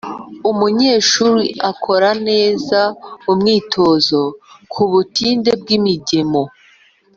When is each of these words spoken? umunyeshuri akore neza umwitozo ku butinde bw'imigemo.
umunyeshuri 0.51 1.45
akore 1.71 2.09
neza 2.27 2.79
umwitozo 3.31 4.21
ku 4.71 4.81
butinde 4.91 5.51
bw'imigemo. 5.61 6.43